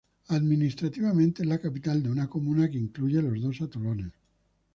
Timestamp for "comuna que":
2.27-2.79